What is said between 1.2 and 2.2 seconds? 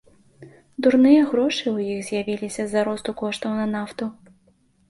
грошы ў іх